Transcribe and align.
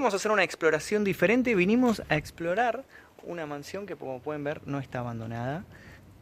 vamos 0.00 0.14
a 0.14 0.16
hacer 0.16 0.32
una 0.32 0.44
exploración 0.44 1.04
diferente. 1.04 1.54
Vinimos 1.54 2.02
a 2.08 2.16
explorar 2.16 2.84
una 3.22 3.44
mansión 3.44 3.84
que, 3.84 3.96
como 3.96 4.20
pueden 4.20 4.42
ver, 4.42 4.62
no 4.66 4.78
está 4.78 5.00
abandonada. 5.00 5.64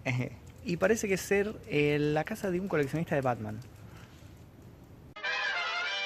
Y 0.65 0.77
parece 0.77 1.09
que 1.09 1.15
es 1.15 1.23
ser 1.23 1.55
eh, 1.69 1.97
la 1.99 2.25
casa 2.25 2.51
de 2.51 2.61
un 2.61 2.69
coleccionista 2.69 3.15
de 3.15 3.23
Batman. 3.23 3.59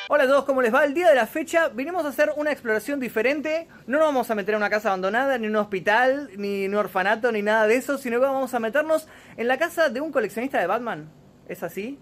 Hola 0.08 0.24
a 0.24 0.26
todos, 0.28 0.44
¿cómo 0.44 0.62
les 0.62 0.72
va? 0.72 0.84
El 0.84 0.94
día 0.94 1.08
de 1.08 1.16
la 1.16 1.26
fecha 1.26 1.68
vinimos 1.68 2.04
a 2.04 2.10
hacer 2.10 2.30
una 2.36 2.52
exploración 2.52 3.00
diferente. 3.00 3.66
No 3.88 3.98
nos 3.98 4.06
vamos 4.08 4.30
a 4.30 4.36
meter 4.36 4.54
en 4.54 4.58
una 4.58 4.70
casa 4.70 4.90
abandonada, 4.90 5.36
ni 5.38 5.46
en 5.46 5.52
un 5.52 5.56
hospital, 5.56 6.30
ni 6.36 6.64
en 6.64 6.72
un 6.72 6.78
orfanato, 6.78 7.32
ni 7.32 7.42
nada 7.42 7.66
de 7.66 7.74
eso, 7.74 7.98
sino 7.98 8.20
que 8.20 8.26
vamos 8.26 8.54
a 8.54 8.60
meternos 8.60 9.08
en 9.36 9.48
la 9.48 9.58
casa 9.58 9.88
de 9.88 10.00
un 10.00 10.12
coleccionista 10.12 10.60
de 10.60 10.66
Batman. 10.68 11.10
¿Es 11.48 11.64
así? 11.64 11.98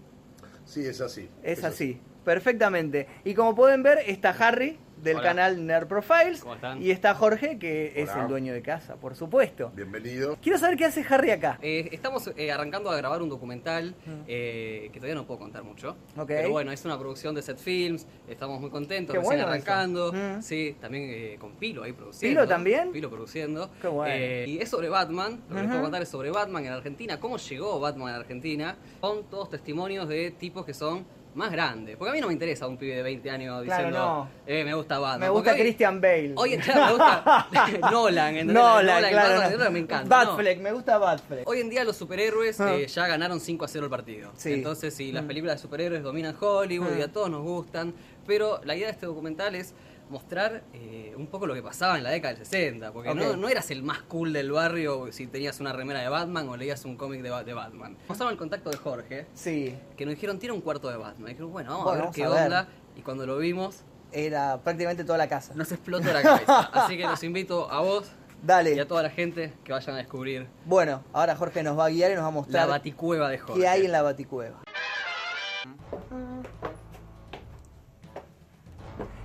Sí, 0.67 0.85
es 0.85 1.01
así. 1.01 1.31
Es, 1.43 1.65
así. 1.65 1.99
perfectamente. 2.25 3.07
Y 3.25 3.33
como 3.33 3.55
pueden 3.55 3.83
ver, 3.83 4.01
está 4.07 4.31
Harry 4.31 4.79
del 5.03 5.17
Hola. 5.17 5.25
canal 5.29 5.67
Nerd 5.67 5.87
Profiles 5.87 6.41
¿Cómo 6.43 6.55
están? 6.55 6.83
y 6.83 6.91
está 6.91 7.15
Jorge, 7.15 7.59
que 7.59 7.93
es 7.97 8.11
el 8.15 8.29
dueño 8.29 8.53
de 8.53 8.63
casa, 8.63 8.97
por 8.97 9.15
supuesto. 9.15 9.73
Bienvenido. 9.75 10.37
Quiero 10.43 10.59
saber 10.59 10.77
qué 10.77 10.85
hace 10.85 11.05
Harry 11.09 11.31
acá. 11.31 11.59
Eh, 11.63 11.89
estamos 11.93 12.31
eh, 12.37 12.53
arrancando 12.53 12.91
a 12.91 12.97
grabar 12.97 13.23
un 13.23 13.29
documental 13.29 13.95
eh, 14.27 14.91
que 14.93 14.99
todavía 14.99 15.15
no 15.15 15.27
puedo 15.27 15.41
contar 15.41 15.63
mucho. 15.63 15.97
Ok. 16.17 16.27
Pero 16.29 16.51
bueno, 16.51 16.73
es 16.73 16.85
una 16.85 16.99
producción 16.99 17.35
de 17.35 17.43
Set 17.43 17.59
Films. 17.59 18.07
Estamos 18.29 18.61
muy 18.61 18.71
contentos, 18.71 19.15
Qué 19.15 19.21
recién 19.21 19.39
bueno 19.39 19.51
arrancando. 19.51 20.13
eso. 20.13 20.39
Mm. 20.39 20.43
Sí, 20.43 20.77
también 20.81 21.05
eh, 21.11 21.37
con 21.41 21.53
Pilo 21.57 21.83
ahí 21.83 21.93
produciendo. 21.93 22.41
¿Pilo 22.43 22.49
también? 22.49 22.93
Pilo 22.93 23.11
produciendo. 23.11 23.71
Qué 23.81 23.89
bueno. 23.89 24.15
Eh, 24.15 24.45
y 24.49 24.59
es 24.59 24.69
sobre 24.69 24.89
Batman. 24.89 25.41
Lo 25.49 25.57
que 25.57 25.63
les 25.63 25.71
puedo 25.71 25.83
contar 25.83 26.03
es 26.03 26.09
sobre 26.09 26.31
Batman 26.31 26.65
en 26.67 26.73
Argentina. 26.73 27.19
Cómo 27.21 27.37
llegó 27.39 27.81
Batman 27.81 28.09
en 28.11 28.15
Argentina. 28.17 28.77
Son 29.01 29.25
todos 29.31 29.51
testimonios 29.51 30.09
de 30.09 30.31
tipos 30.31 30.65
que 30.65 30.75
son 30.75 31.05
más 31.35 31.51
grandes. 31.53 31.97
Porque 31.97 32.11
a 32.11 32.15
mí 32.15 32.21
no 32.21 32.27
me 32.27 32.33
interesa 32.33 32.67
un 32.67 32.77
pibe 32.77 32.97
de 32.97 33.03
20 33.03 33.31
años 33.31 33.63
Claro, 33.65 33.85
diciendo, 33.85 33.99
no. 33.99 34.29
eh, 34.47 34.65
me 34.65 34.75
gusta 34.75 34.99
Batman. 34.99 35.21
Me 35.21 35.29
gusta 35.29 35.51
Porque 35.51 35.61
hoy- 35.63 35.67
Christian 35.67 36.01
Bale. 36.01 36.33
Hoy 36.37 36.55
en 36.55 36.61
día 36.61 36.75
me 36.75 36.91
gusta 36.91 37.49
Nolan, 37.91 38.29
¿entendés? 38.37 38.55
Nolan, 38.55 39.05
claro. 39.11 39.41
Batman, 39.41 39.59
no. 39.59 39.71
me 39.71 39.79
encanta. 39.79 40.25
¿no? 40.25 40.31
Batfleck, 40.31 40.61
me 40.61 40.73
gusta 40.73 40.99
Batfleck. 40.99 41.49
Hoy 41.49 41.61
en 41.61 41.71
día 41.71 41.85
los 41.85 41.97
superhéroes 41.97 42.61
Ah. 42.61 42.75
eh, 42.75 42.87
ya 42.87 43.07
ganaron 43.07 43.39
5 43.41 43.65
a 43.65 43.69
0 43.69 43.85
el 43.87 43.91
partido. 43.91 44.33
Sí. 44.37 44.53
Entonces, 44.55 44.95
si 44.95 45.13
las 45.13 45.25
Mm. 45.25 45.27
películas 45.29 45.57
de 45.57 45.63
superhéroes 45.63 46.03
dominan 46.03 46.35
Hollywood 46.41 46.93
Ah. 46.95 46.99
y 46.99 47.03
a 47.03 47.13
todos 47.13 47.31
nos 47.31 47.43
gustan, 47.43 47.95
pero 48.27 48.61
la 48.65 48.75
idea 48.77 48.87
de 48.89 48.93
este 48.93 49.07
documental 49.07 49.55
es 49.55 49.73
mostrar 50.11 50.63
eh, 50.75 51.15
un 51.17 51.27
poco 51.29 51.47
lo 51.47 51.55
que 51.55 51.63
pasaba 51.63 51.97
en 51.97 52.05
la 52.05 52.11
década 52.11 52.35
del 52.35 52.45
60, 52.45 52.93
porque 52.93 53.15
no, 53.15 53.37
no 53.37 53.49
eras 53.49 53.71
el 53.71 53.83
más 53.83 54.03
cool 54.03 54.33
del 54.33 54.51
barrio 54.53 55.11
si 55.13 55.27
tenías 55.27 55.61
una 55.61 55.73
remera 55.73 56.01
de 56.01 56.09
Batman 56.09 56.49
o 56.49 56.57
leías 56.57 56.85
un 56.85 56.97
cómic 56.97 57.23
de, 57.23 57.45
de 57.45 57.55
Batman. 57.55 57.97
Mostraron 58.09 58.33
el 58.33 58.39
contacto 58.39 58.71
de 58.71 58.77
Jorge, 58.77 59.27
Sí, 59.35 59.75
que 59.97 60.05
nos 60.05 60.15
dijeron 60.15 60.39
tiene 60.39 60.55
un 60.55 60.61
cuarto 60.61 60.89
de 60.91 60.97
Batman. 60.97 61.29
Y 61.29 61.33
dijeron, 61.35 61.53
bueno, 61.53 61.71
vamos 61.71 61.85
Bueno, 61.85 62.03
a 62.03 62.05
ver 62.07 62.15
qué 62.15 62.25
a 62.25 62.29
ver. 62.29 62.43
onda. 62.45 62.69
Y 62.97 63.03
cuando 63.03 63.25
lo 63.27 63.39
vimos, 63.39 63.83
era 64.13 64.59
prácticamente 64.63 65.05
toda 65.05 65.17
la 65.19 65.29
casa. 65.29 65.55
nos 65.55 65.71
explotó 65.73 66.13
la 66.13 66.23
cabeza. 66.23 66.61
Así 66.73 66.97
que 66.97 67.05
los 67.05 67.23
invito 67.23 67.71
a 67.71 67.81
vos 67.81 68.11
y 68.43 68.47
Dale. 68.47 68.81
a 68.81 68.89
toda 68.89 69.03
la 69.03 69.11
gente 69.11 69.53
que 69.65 69.73
vayan 69.73 69.95
a 69.97 69.99
descubrir 69.99 70.47
Bueno, 70.65 71.05
ahora 71.13 71.37
Jorge 71.37 71.63
nos 71.63 71.79
va 71.79 71.85
a 71.85 71.89
guiar 71.91 72.11
y 72.11 72.15
nos 72.15 72.23
va 72.25 72.29
a 72.29 72.31
la 72.31 72.35
mostrar 72.35 72.69
baticueva 72.69 73.29
de 73.29 73.39
Jorge. 73.39 73.61
qué 73.61 73.69
hay 73.69 73.85
en 73.85 73.93
la 73.93 74.01
baticueva. 74.03 74.61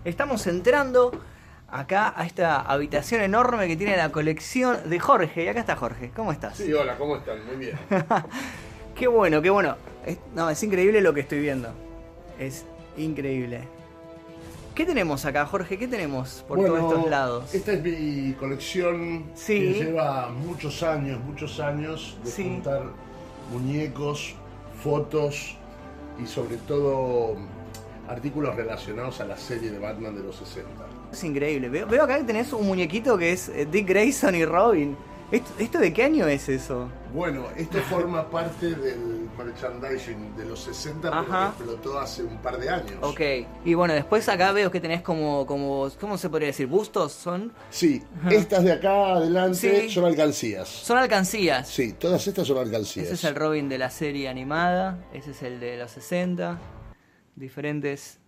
Estamos 0.06 0.45
entrando 0.48 1.11
acá 1.67 2.14
a 2.16 2.25
esta 2.25 2.61
habitación 2.61 3.22
enorme 3.22 3.67
que 3.67 3.75
tiene 3.75 3.98
la 3.98 4.11
colección 4.11 4.89
de 4.89 5.00
Jorge. 5.00 5.44
Y 5.44 5.48
acá 5.48 5.59
está 5.59 5.75
Jorge. 5.75 6.11
¿Cómo 6.16 6.31
estás? 6.31 6.58
Sí, 6.58 6.72
hola, 6.73 6.95
¿cómo 6.98 7.17
están? 7.17 7.44
Muy 7.45 7.56
bien. 7.58 7.78
Qué 8.95 9.08
bueno, 9.08 9.42
qué 9.42 9.50
bueno. 9.50 9.76
Es, 10.06 10.17
no, 10.33 10.50
es 10.50 10.64
increíble 10.64 11.02
lo 11.02 11.14
que 11.14 11.20
estoy 11.22 11.39
viendo. 11.39 11.70
Es 12.39 12.66
increíble. 12.95 13.59
¿Qué 14.73 14.86
tenemos 14.86 15.26
acá, 15.26 15.45
Jorge? 15.45 15.78
¿Qué 15.78 15.88
tenemos 15.88 16.45
por 16.48 16.58
Bueno, 16.59 16.76
todos 16.76 16.94
estos 16.94 17.09
lados? 17.09 17.53
Esta 17.53 17.73
es 17.73 17.83
mi 17.83 18.33
colección 18.39 19.26
Sí. 19.33 19.59
que 19.59 19.83
lleva 19.86 20.30
muchos 20.30 20.81
años, 20.81 21.20
muchos 21.26 21.59
años 21.59 22.17
de 22.23 22.31
Sí. 22.31 22.44
juntar 22.44 22.83
muñecos, 23.52 24.36
fotos 24.82 25.58
y 26.21 26.26
sobre 26.26 26.55
todo 26.58 27.36
artículos 28.08 28.55
relacionados 28.55 29.20
a 29.21 29.26
la 29.26 29.38
serie 29.38 29.71
de 29.71 29.80
Batman 29.80 30.16
de 30.16 30.23
los 30.23 30.36
60. 30.36 30.70
Es 31.11 31.23
increíble. 31.23 31.70
Veo, 31.70 31.88
veo 31.88 32.04
acá 32.04 32.17
que 32.17 32.23
tenés 32.23 32.52
un 32.54 32.66
muñequito 32.67 33.17
que 33.17 33.32
es 33.32 33.49
eh, 33.49 33.67
Dick 33.71 33.88
Grayson 33.88 34.36
y 34.36 34.45
Robin. 34.45 34.95
¿Esto, 35.32 35.52
esto 35.58 35.80
de 35.80 35.92
qué 35.92 36.04
año 36.04 36.27
es 36.27 36.48
eso? 36.49 36.88
Bueno, 37.11 37.45
esto 37.58 37.80
forma 37.89 38.30
parte 38.30 38.76
del 38.76 39.27
merchandising 39.36 40.36
de 40.38 40.45
los 40.45 40.60
60 40.60 41.02
pero 41.02 41.14
Ajá. 41.21 41.54
que 41.58 41.64
explotó 41.64 41.99
hace 41.99 42.21
un 42.23 42.38
par 42.38 42.60
de 42.60 42.70
años. 42.70 42.94
Ok. 43.02 43.21
Y 43.65 43.73
bueno, 43.73 43.95
después 43.95 44.30
acá 44.30 44.52
veo 44.52 44.70
que 44.70 44.80
tenés 44.80 45.02
como, 45.02 45.45
como 45.48 45.89
¿cómo 45.99 46.17
se 46.20 46.30
podría 46.30 46.48
decir? 46.49 46.67
¿Bustos? 46.67 47.11
¿Son? 47.11 47.52
Sí, 47.71 48.04
Ajá. 48.21 48.30
estas 48.36 48.64
de 48.64 48.73
acá 48.73 49.15
adelante 49.15 49.82
Sí. 49.82 49.89
son 49.89 50.05
alcancías. 50.05 50.70
Son 50.70 50.98
alcancías. 50.98 51.67
Sí, 51.67 51.94
todas 51.94 52.26
estas 52.27 52.45
son 52.48 52.60
alcancías. 52.60 53.05
Ese 53.08 53.15
es 53.15 53.23
el 53.23 53.33
Robin 53.36 53.67
de 53.67 53.80
la 53.80 53.89
serie 53.89 54.30
animada, 54.30 54.99
ese 55.11 55.32
es 55.32 55.42
el 55.42 55.60
de 55.60 55.77
los 55.77 55.89
60. 55.92 56.60
Diferentes 57.35 58.19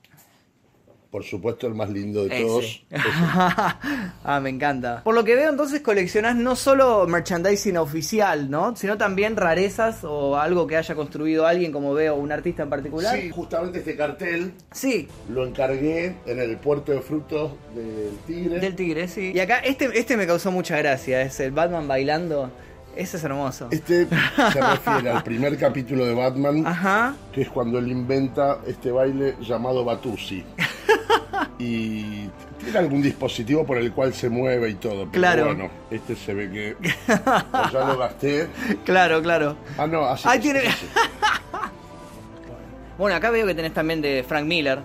Por 1.10 1.24
supuesto, 1.24 1.66
el 1.68 1.74
más 1.74 1.90
lindo 1.90 2.26
de 2.26 2.36
Ese. 2.36 2.44
todos. 2.46 2.86
ah, 2.92 4.40
me 4.44 4.50
encanta. 4.50 5.02
Por 5.04 5.16
lo 5.16 5.24
que 5.24 5.36
veo, 5.36 5.50
entonces 5.50 5.80
coleccionás 5.80 6.36
no 6.36 6.56
solo 6.58 7.08
merchandising 7.08 7.78
oficial, 7.78 8.52
¿no? 8.52 8.76
Sino 8.76 8.98
también 8.98 9.38
rarezas 9.38 10.04
o 10.04 10.38
algo 10.38 10.68
que 10.68 10.76
haya 10.76 10.94
construido 10.96 11.48
alguien, 11.48 11.72
como 11.72 11.94
veo, 11.94 12.16
un 12.16 12.32
artista 12.34 12.64
en 12.64 12.70
particular. 12.70 13.16
Sí, 13.18 13.30
justamente 13.30 13.80
este 13.80 13.96
cartel 13.96 14.52
Sí, 14.72 15.08
lo 15.30 15.48
encargué 15.48 16.18
en 16.26 16.40
el 16.40 16.58
puerto 16.58 16.92
de 16.92 17.00
frutos 17.00 17.54
del 17.74 18.18
Tigre. 18.28 18.60
del 18.60 18.76
tigre, 18.76 19.08
sí. 19.08 19.32
Y 19.34 19.40
acá, 19.40 19.60
este, 19.60 19.98
este 19.98 20.18
me 20.18 20.28
causó 20.28 20.52
mucha 20.52 20.78
gracia, 20.78 21.22
es 21.22 21.40
el 21.40 21.52
Batman 21.52 21.88
bailando. 21.88 22.52
Ese 22.98 23.18
es 23.18 23.24
hermoso. 23.24 23.68
Este 23.72 24.08
se 24.08 24.62
refiere 24.62 25.12
al 25.12 25.24
primer 25.24 25.58
capítulo 25.58 26.06
de 26.06 26.14
Batman, 26.16 26.66
Ajá. 26.66 27.14
que 27.32 27.44
es 27.44 27.50
cuando 27.50 27.78
él 27.80 27.90
inventa 27.90 28.60
este 28.66 28.92
baile 28.92 29.36
llamado 29.42 29.86
Batusi. 29.86 30.44
Y 31.60 32.28
tiene 32.60 32.78
algún 32.80 33.02
dispositivo 33.02 33.64
por 33.66 33.78
el 33.78 33.92
cual 33.92 34.14
se 34.14 34.30
mueve 34.30 34.70
y 34.70 34.76
todo. 34.76 35.02
Pero 35.02 35.12
Claro. 35.12 35.46
bueno, 35.46 35.70
este 35.92 36.16
se 36.16 36.34
ve 36.34 36.50
que 36.52 36.76
o 37.14 37.72
ya 37.72 37.80
lo 37.88 37.98
gasté. 37.98 38.48
Claro, 38.86 39.22
claro. 39.22 39.56
Ah, 39.78 39.86
no, 39.88 40.06
así. 40.06 40.28
Ahí 40.28 40.40
tiene-. 40.40 40.62
Bueno, 42.98 43.16
acá 43.16 43.30
veo 43.30 43.46
que 43.46 43.54
tenés 43.54 43.74
también 43.74 44.02
de 44.02 44.26
Frank 44.28 44.46
Miller, 44.46 44.80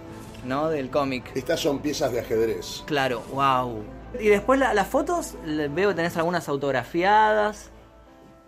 ¿no? 0.46 0.68
Del 0.68 0.90
cómic. 0.90 1.24
Estas 1.34 1.60
son 1.60 1.78
piezas 1.78 2.12
de 2.12 2.20
ajedrez. 2.20 2.82
Claro, 2.86 3.22
wow. 3.32 3.82
Y 4.20 4.28
después 4.28 4.60
la- 4.60 4.74
las 4.74 4.86
fotos, 4.88 5.34
veo 5.46 5.88
que 5.90 5.94
tenés 5.94 6.14
algunas 6.18 6.46
autografiadas. 6.48 7.70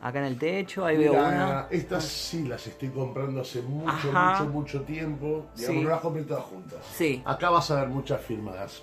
Acá 0.04 0.18
en 0.18 0.26
el 0.26 0.38
techo, 0.38 0.84
ahí 0.84 0.98
veo 0.98 1.12
Mira, 1.14 1.28
una. 1.28 1.66
Estas 1.70 2.04
sí 2.04 2.44
las 2.46 2.66
estoy 2.66 2.90
comprando 2.90 3.40
hace 3.40 3.62
mucho, 3.62 3.90
Ajá. 3.90 4.40
mucho, 4.44 4.52
mucho 4.52 4.82
tiempo. 4.82 5.46
Digamos, 5.56 5.78
Sí. 5.78 5.82
no 5.82 5.88
las 5.88 6.00
compré 6.00 6.22
todas 6.24 6.44
juntas. 6.44 6.78
Sí. 6.92 7.22
Acá 7.24 7.48
vas 7.48 7.70
a 7.70 7.76
ver 7.80 7.88
muchas 7.88 8.20
firmadas. 8.20 8.82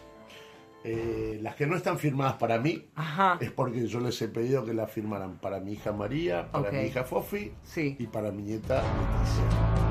Eh, 0.83 1.37
las 1.43 1.55
que 1.55 1.67
no 1.67 1.75
están 1.75 1.99
firmadas 1.99 2.33
para 2.37 2.57
mí 2.57 2.89
Ajá. 2.95 3.37
es 3.39 3.51
porque 3.51 3.85
yo 3.85 3.99
les 3.99 4.19
he 4.23 4.29
pedido 4.29 4.65
que 4.65 4.73
las 4.73 4.89
firmaran 4.89 5.37
para 5.37 5.59
mi 5.59 5.73
hija 5.73 5.91
María, 5.91 6.51
para 6.51 6.71
mi 6.71 6.79
hija 6.87 7.03
Fofi 7.03 7.53
Sí. 7.63 7.95
y 7.99 8.07
para 8.07 8.31
mi 8.31 8.41
nieta 8.41 8.81
Leticia. 8.81 9.90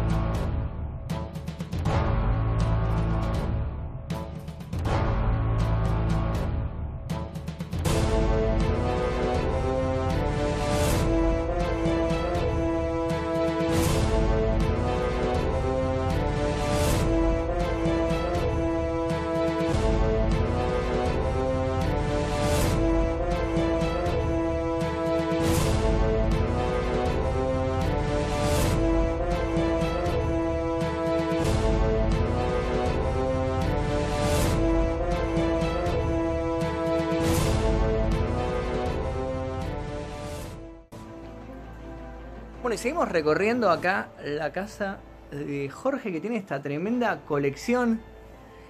Bueno, 42.71 42.79
y 42.79 42.83
seguimos 42.85 43.09
recorriendo 43.09 43.69
acá 43.69 44.11
la 44.25 44.53
casa 44.53 44.99
de 45.33 45.69
Jorge 45.71 46.13
que 46.13 46.21
tiene 46.21 46.37
esta 46.37 46.63
tremenda 46.63 47.19
colección. 47.27 48.01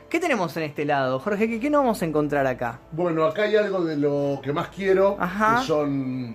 ¿Qué 0.08 0.18
tenemos 0.18 0.56
en 0.56 0.62
este 0.62 0.86
lado, 0.86 1.18
Jorge? 1.20 1.46
¿Qué, 1.50 1.60
qué 1.60 1.68
nos 1.68 1.82
vamos 1.82 2.00
a 2.00 2.06
encontrar 2.06 2.46
acá? 2.46 2.80
Bueno, 2.92 3.26
acá 3.26 3.42
hay 3.42 3.56
algo 3.56 3.84
de 3.84 3.98
lo 3.98 4.40
que 4.42 4.54
más 4.54 4.68
quiero, 4.68 5.18
Ajá. 5.20 5.60
que 5.60 5.66
son 5.66 6.34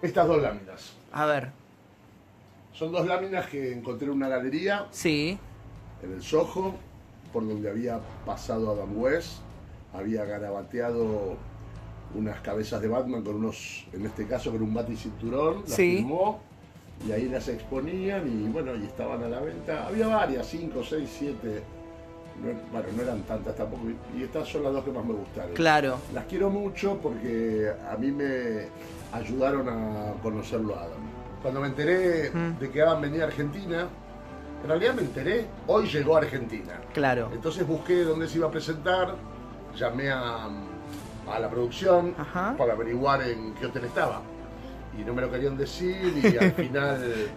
estas 0.00 0.28
dos 0.28 0.40
láminas. 0.40 0.92
A 1.10 1.26
ver, 1.26 1.50
Son 2.72 2.92
dos 2.92 3.04
láminas 3.04 3.46
que 3.48 3.72
encontré 3.72 4.06
en 4.06 4.12
una 4.12 4.28
galería 4.28 4.86
sí, 4.92 5.36
en 6.04 6.12
el 6.12 6.22
Soho, 6.22 6.72
por 7.32 7.44
donde 7.44 7.68
había 7.68 7.98
pasado 8.24 8.70
Adam 8.70 8.96
West, 8.96 9.38
había 9.92 10.24
garabateado 10.24 11.36
unas 12.14 12.40
cabezas 12.42 12.80
de 12.80 12.86
Batman 12.86 13.24
con 13.24 13.34
unos, 13.34 13.88
en 13.92 14.06
este 14.06 14.24
caso 14.28 14.52
con 14.52 14.62
un 14.62 14.72
baticinturón, 14.72 15.62
las 15.62 15.72
Sí. 15.74 15.96
filmó 15.96 16.40
y 17.06 17.12
ahí 17.12 17.28
las 17.28 17.48
exponían 17.48 18.26
y 18.28 18.48
bueno, 18.48 18.74
y 18.76 18.84
estaban 18.86 19.22
a 19.22 19.28
la 19.28 19.40
venta. 19.40 19.86
Había 19.86 20.06
varias, 20.08 20.46
5, 20.46 20.82
6, 20.88 21.16
7. 21.18 21.62
bueno, 22.72 22.88
no 22.96 23.02
eran 23.02 23.22
tantas 23.22 23.54
tampoco. 23.56 23.82
Y 24.16 24.22
estas 24.22 24.48
son 24.48 24.62
las 24.64 24.72
dos 24.72 24.84
que 24.84 24.90
más 24.92 25.04
me 25.04 25.14
gustaron. 25.14 25.52
Claro. 25.54 25.98
Las 26.14 26.24
quiero 26.26 26.48
mucho 26.50 26.98
porque 27.02 27.70
a 27.90 27.96
mí 27.96 28.10
me 28.10 28.66
ayudaron 29.12 29.68
a 29.68 30.12
conocerlo 30.22 30.74
a 30.76 30.82
Adam. 30.84 31.02
Cuando 31.42 31.60
me 31.60 31.66
enteré 31.68 32.30
Mm. 32.30 32.58
de 32.58 32.70
que 32.70 32.82
Adam 32.82 33.00
venía 33.02 33.24
a 33.24 33.26
Argentina, 33.26 33.88
en 34.62 34.68
realidad 34.68 34.94
me 34.94 35.02
enteré, 35.02 35.46
hoy 35.66 35.88
llegó 35.88 36.14
a 36.16 36.20
Argentina. 36.20 36.80
Claro. 36.94 37.30
Entonces 37.32 37.66
busqué 37.66 38.04
dónde 38.04 38.28
se 38.28 38.38
iba 38.38 38.46
a 38.46 38.50
presentar, 38.50 39.16
llamé 39.76 40.08
a, 40.10 40.46
a 41.28 41.38
la 41.40 41.50
producción 41.50 42.14
Ajá. 42.16 42.54
para 42.56 42.74
averiguar 42.74 43.22
en 43.22 43.54
qué 43.54 43.66
hotel 43.66 43.84
estaba. 43.86 44.22
Y 44.98 45.04
no 45.04 45.14
me 45.14 45.22
lo 45.22 45.30
querían 45.30 45.56
decir 45.56 46.12
y 46.22 46.36
al 46.36 46.52
final 46.56 47.28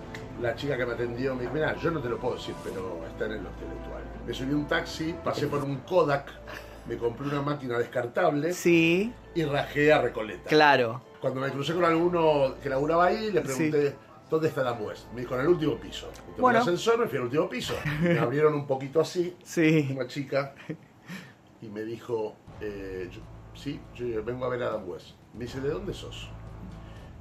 la 0.42 0.56
chica 0.56 0.76
que 0.78 0.86
me 0.86 0.94
atendió 0.94 1.36
me 1.36 1.42
dijo, 1.44 1.54
mira, 1.54 1.76
yo 1.78 1.92
no 1.92 2.00
te 2.02 2.10
lo 2.10 2.18
puedo 2.18 2.36
decir, 2.36 2.54
pero 2.64 3.02
está 3.08 3.26
en 3.26 3.32
el 3.34 3.40
hotel 3.40 3.68
actual. 3.82 4.04
Me 4.28 4.34
subí 4.34 4.54
un 4.54 4.68
taxi, 4.68 5.16
pasé 5.24 5.48
por 5.48 5.64
un 5.64 5.78
Kodak, 5.78 6.30
me 6.88 6.98
compré 6.98 7.28
una 7.28 7.42
máquina 7.42 7.78
descartable 7.78 8.54
Sí, 8.54 9.14
y 9.34 9.44
rajé 9.46 9.94
a 9.94 10.02
Recoleta. 10.02 10.50
claro. 10.50 11.02
Cuando 11.22 11.42
me 11.42 11.50
crucé 11.50 11.74
con 11.74 11.86
alguno 11.86 12.56
que 12.62 12.70
laburaba 12.70 13.06
ahí, 13.06 13.32
le 13.32 13.42
pregunté, 13.42 13.96
¿dónde 14.30 14.48
está 14.50 14.62
Dan 14.62 14.80
West? 14.84 15.12
Me 15.14 15.22
dijo, 15.22 15.34
en 15.36 15.42
el 15.42 15.48
último 15.48 15.76
piso. 15.78 16.08
Tomé 16.24 16.38
Bueno. 16.42 16.58
el 16.60 16.62
ascensor, 16.64 17.00
me 17.00 17.08
fui 17.08 17.18
al 17.18 17.24
último 17.24 17.50
piso. 17.50 17.74
Me 18.02 18.20
abrieron 18.20 18.54
un 18.54 18.68
poquito 18.68 19.00
así, 19.02 19.36
Sí. 19.44 19.90
una 19.96 20.06
chica, 20.06 20.54
y 21.62 21.68
me 21.70 21.82
dijo, 21.84 22.36
eh, 22.62 23.10
yo- 23.12 23.22
sí, 23.56 23.80
yo 23.96 24.24
vengo 24.24 24.46
a 24.46 24.50
ver 24.50 24.62
a 24.64 24.70
Dan 24.72 24.84
West. 24.88 25.12
Me 25.34 25.46
dice, 25.46 25.60
¿de 25.62 25.70
dónde 25.70 25.94
sos? 25.96 26.30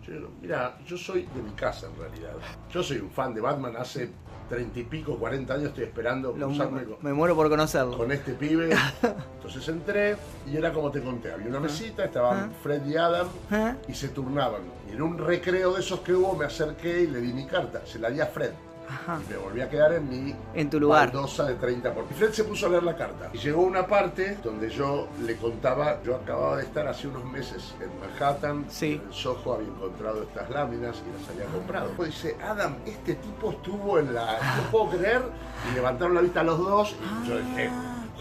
Yo 0.07 0.29
mira, 0.41 0.79
yo 0.87 0.97
soy 0.97 1.23
de 1.35 1.43
mi 1.43 1.51
casa 1.53 1.87
en 1.87 1.97
realidad. 1.99 2.33
Yo 2.71 2.83
soy 2.83 2.99
un 2.99 3.11
fan 3.11 3.33
de 3.35 3.41
Batman 3.41 3.75
hace 3.79 4.11
treinta 4.49 4.79
y 4.79 4.83
pico, 4.85 5.17
cuarenta 5.19 5.55
años 5.55 5.69
estoy 5.69 5.85
esperando 5.85 6.35
Lo- 6.37 6.47
cruzarme 6.49 6.85
con, 6.85 6.97
me 7.01 7.13
muero 7.15 7.35
por 7.35 7.49
conocerlo. 7.49 7.97
con 7.97 8.13
este 8.13 8.35
pibe. 8.35 8.71
Entonces 9.37 9.67
entré 9.69 10.17
y 10.47 10.57
era 10.57 10.73
como 10.73 10.91
te 10.91 11.01
conté, 11.01 11.33
había 11.33 11.47
una 11.49 11.61
mesita, 11.61 12.05
estaban 12.05 12.51
Ah. 12.51 12.53
Fred 12.63 12.85
y 12.87 12.97
Adam 12.97 13.29
¿Eh? 13.51 13.75
y 13.89 13.95
se 13.95 14.09
turnaban. 14.09 14.61
Y 14.89 14.93
en 14.93 15.01
un 15.03 15.17
recreo 15.19 15.73
de 15.73 15.81
esos 15.81 16.01
que 16.01 16.13
hubo 16.13 16.35
me 16.37 16.45
acerqué 16.45 17.03
y 17.03 17.07
le 17.07 17.21
di 17.21 17.33
mi 17.33 17.47
carta, 17.47 17.81
se 17.87 17.99
la 17.99 18.11
di 18.11 18.21
a 18.21 18.27
Fred. 18.27 18.53
Ajá. 18.89 19.19
Y 19.27 19.33
me 19.33 19.39
volví 19.39 19.61
a 19.61 19.69
quedar 19.71 19.93
en 19.95 20.09
mi 20.09 20.35
En 20.55 20.69
tu 20.71 20.79
lugar. 20.79 21.07
baldosa 21.11 21.45
de 21.45 21.55
30 21.55 21.95
por... 21.95 22.05
Y 22.11 22.15
Fred 22.15 22.33
se 22.33 22.45
puso 22.45 22.67
a 22.67 22.69
leer 22.69 22.83
la 22.83 22.95
carta. 22.97 23.31
Y 23.33 23.39
llegó 23.39 23.63
una 23.63 23.87
parte 23.87 24.39
donde 24.45 24.69
yo 24.71 25.09
le 25.23 25.37
contaba, 25.37 26.03
yo 26.05 26.17
acababa 26.17 26.59
de 26.59 26.65
estar 26.65 26.87
hace 26.87 27.09
unos 27.09 27.25
meses 27.25 27.75
en 27.81 27.89
Manhattan, 27.99 28.67
Sí. 28.69 29.01
en 29.03 29.09
el 29.09 29.15
Soho 29.15 29.55
había 29.55 29.69
encontrado 29.69 30.23
estas 30.23 30.51
láminas 30.51 30.97
y 31.07 31.19
las 31.21 31.29
había 31.31 31.47
comprado. 31.47 31.91
Pues 31.97 32.11
dice, 32.11 32.37
Adam, 32.43 32.77
este 32.85 33.15
tipo 33.15 33.51
estuvo 33.53 33.99
en 33.99 34.13
la... 34.15 34.39
No 34.57 34.71
puedo 34.71 34.91
creer. 34.99 35.23
Y 35.71 35.75
levantaron 35.75 36.15
la 36.15 36.21
vista 36.21 36.43
los 36.43 36.59
dos 36.59 36.95
y 37.25 37.29
yo 37.29 37.39
dije, 37.39 37.71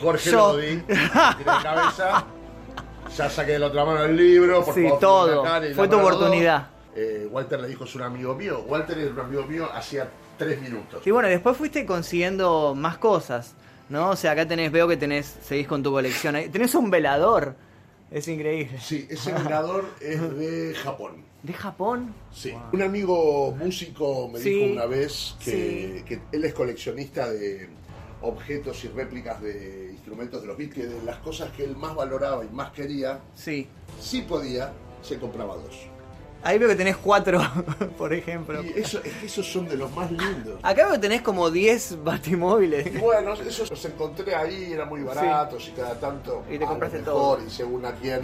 Jorge 0.02 0.32
Yo. 0.32 0.54
Lodi, 0.54 0.84
cabeza. 1.62 2.26
Ya 3.18 3.30
saqué 3.30 3.52
de 3.54 3.60
la 3.60 3.68
otra 3.68 3.86
mano 3.86 4.04
el 4.06 4.16
libro, 4.16 4.64
por 4.64 4.74
Sí, 4.74 4.84
favor, 4.84 5.00
todo. 5.00 5.66
y 5.70 5.74
Fue 5.74 5.88
tu 5.88 6.00
oportunidad. 6.00 6.68
Eh, 6.96 7.28
Walter 7.32 7.60
le 7.60 7.68
dijo, 7.68 7.84
es 7.84 7.96
un 7.96 8.04
amigo 8.04 8.34
mío. 8.36 8.64
Walter 8.68 8.98
era 8.98 9.12
un 9.12 9.20
amigo 9.20 9.44
mío 9.44 9.68
hacía 9.74 10.08
tres 10.38 10.62
minutos. 10.62 11.06
Y 11.06 11.12
bueno, 11.12 11.28
después 11.28 11.56
fuiste 11.58 11.86
consiguiendo 11.86 12.74
más 12.76 12.98
cosas, 12.98 13.54
¿no? 13.90 14.10
O 14.12 14.16
sea, 14.16 14.32
acá 14.32 14.48
tenés, 14.48 14.72
veo 14.72 14.88
que 14.88 14.98
tenés, 14.98 15.26
seguís 15.44 15.68
con 15.68 15.84
tu 15.84 15.92
colección. 15.92 16.36
Tenés 16.52 16.74
un 16.76 16.90
velador. 16.90 17.56
Es 18.12 18.28
increíble. 18.28 18.78
Sí, 18.80 19.08
ese 19.10 19.34
velador 19.34 19.86
es 20.00 20.22
de 20.38 20.74
Japón. 20.76 21.24
¿De 21.42 21.52
Japón? 21.54 22.14
Sí. 22.32 22.52
Wow. 22.52 22.62
Un 22.74 22.82
amigo 22.84 23.52
músico 23.58 24.30
me 24.32 24.40
Sí. 24.40 24.50
dijo 24.54 24.74
una 24.74 24.86
vez 24.86 25.36
que, 25.44 25.52
Sí. 25.98 26.04
que 26.06 26.22
él 26.32 26.46
es 26.46 26.54
coleccionista 26.54 27.30
de 27.30 27.68
objetos 28.22 28.84
y 28.86 28.88
réplicas 28.88 29.42
de 29.42 29.90
instrumentos 29.92 30.42
de 30.42 30.48
los 30.48 30.58
Beatles, 30.58 30.88
que 30.88 30.94
de 30.94 31.04
las 31.04 31.18
cosas 31.18 31.52
que 31.52 31.64
él 31.66 31.76
más 31.76 31.94
valoraba 31.96 32.46
y 32.46 32.50
más 32.50 32.72
quería, 32.72 33.20
Sí. 33.36 33.68
si 34.00 34.22
podía, 34.22 34.72
se 35.02 35.20
compraba 35.20 35.56
dos. 35.58 35.88
Ahí 36.44 36.60
veo 36.60 36.68
que 36.68 36.76
tenés 36.76 36.98
cuatro, 36.98 37.42
por 37.98 38.14
ejemplo. 38.14 38.62
Y 38.64 38.80
eso, 38.80 39.00
es 39.04 39.14
que 39.14 39.26
esos 39.28 39.50
son 39.50 39.68
de 39.68 39.78
los 39.78 39.92
más 39.96 40.12
lindos. 40.12 40.60
Acá 40.62 40.86
veo 40.86 40.94
que 40.94 41.00
tenés 41.00 41.22
como 41.22 41.50
10 41.50 42.04
batimóviles. 42.04 42.88
Y 42.94 42.98
bueno, 42.98 43.34
esos 43.34 43.70
los 43.70 43.86
encontré 43.86 44.36
ahí, 44.36 44.74
eran 44.74 44.90
muy 44.90 45.04
baratos 45.04 45.68
y 45.70 45.72
cada 45.72 45.96
tanto. 46.00 46.44
Y 46.52 46.58
te 46.58 46.66
compraste 46.66 47.00
mejor, 47.00 47.14
todo. 47.14 47.40
Y 47.46 47.50
según 47.50 47.86
a 47.86 47.94
quién, 47.94 48.22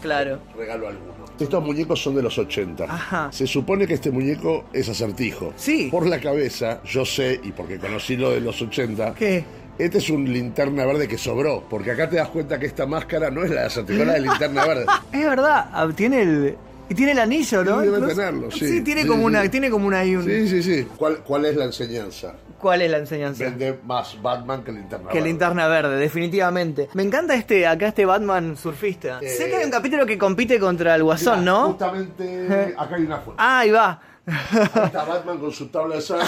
Claro. 0.00 0.38
regalo 0.56 0.88
alguno. 0.88 1.12
Estos 1.38 1.62
muñecos 1.62 2.02
son 2.02 2.14
de 2.14 2.22
los 2.22 2.36
80. 2.38 2.84
Ajá. 2.84 3.28
Se 3.32 3.46
supone 3.46 3.86
que 3.86 3.94
este 3.94 4.10
muñeco 4.10 4.64
es 4.72 4.88
acertijo. 4.88 5.52
Sí. 5.56 5.88
Por 5.90 6.06
la 6.06 6.20
cabeza, 6.20 6.80
yo 6.84 7.04
sé, 7.04 7.40
y 7.42 7.52
porque 7.52 7.78
conocí 7.78 8.16
lo 8.16 8.30
de 8.30 8.40
los 8.40 8.60
80, 8.62 9.14
¿Qué? 9.14 9.44
este 9.78 9.98
es 9.98 10.10
un 10.10 10.30
linterna 10.32 10.84
verde 10.86 11.06
que 11.08 11.18
sobró. 11.18 11.64
Porque 11.68 11.90
acá 11.92 12.08
te 12.08 12.16
das 12.16 12.28
cuenta 12.28 12.58
que 12.58 12.66
esta 12.66 12.86
máscara 12.86 13.30
no 13.30 13.44
es 13.44 13.50
la 13.50 13.62
de 13.62 13.66
acertijo, 13.68 14.00
es 14.02 14.06
la 14.06 14.14
de 14.14 14.20
linterna 14.20 14.66
verde. 14.66 14.86
Es 15.12 15.24
verdad, 15.24 15.68
ah, 15.72 15.88
tiene 15.94 16.22
el. 16.22 16.56
Y 16.88 16.94
tiene 16.94 17.12
el 17.12 17.18
anillo, 17.20 17.64
¿no? 17.64 17.80
Sí, 17.80 17.86
debe 17.88 18.06
tenerlo, 18.08 18.50
sí. 18.50 18.80
tiene 18.82 19.02
Sí, 19.02 19.08
como 19.08 19.20
sí. 19.20 19.26
una, 19.26 19.50
tiene 19.50 19.70
como 19.70 19.86
una 19.86 20.02
un- 20.02 20.24
Sí, 20.24 20.48
sí, 20.48 20.62
sí. 20.62 20.88
¿Cuál, 20.96 21.18
cuál 21.18 21.46
es 21.46 21.56
la 21.56 21.64
enseñanza? 21.64 22.34
¿Cuál 22.58 22.82
es 22.82 22.90
la 22.90 22.98
enseñanza? 22.98 23.44
Vende 23.44 23.78
más 23.86 24.20
Batman 24.22 24.62
que 24.62 24.72
linterna 24.72 25.08
Que 25.08 25.14
verde. 25.14 25.28
linterna 25.28 25.66
verde, 25.68 25.96
definitivamente. 25.96 26.88
Me 26.94 27.02
encanta 27.02 27.34
este, 27.34 27.66
acá 27.66 27.88
este 27.88 28.04
Batman 28.04 28.56
surfista. 28.56 29.18
Eh, 29.20 29.28
sé 29.28 29.48
que 29.48 29.56
hay 29.56 29.64
un 29.64 29.70
capítulo 29.70 30.04
que 30.06 30.16
compite 30.18 30.58
contra 30.60 30.94
el 30.94 31.02
Guasón, 31.02 31.44
¿no? 31.44 31.68
Justamente 31.72 32.74
acá 32.78 32.94
hay 32.96 33.02
una 33.04 33.18
foto. 33.18 33.36
Ah, 33.38 33.60
ahí 33.60 33.70
va. 33.70 34.00
Ahí 34.26 34.84
está 34.86 35.04
Batman 35.04 35.38
con 35.38 35.50
su 35.50 35.66
tabla 35.68 35.96
de 35.96 36.00
surf. 36.02 36.22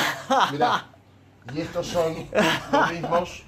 Mirá. 0.53 0.87
Y 1.55 1.61
estos 1.61 1.87
son 1.89 2.15
los 2.73 2.91
mismos 2.93 3.43